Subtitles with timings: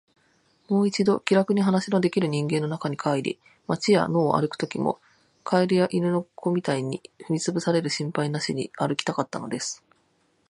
[0.67, 4.99] もう一度、気らくに話のできる人間の中に帰り、街や野を歩くときも、
[5.43, 9.85] 蛙や犬の子みたいに踏みつぶされる心配なしに歩きたかったのです。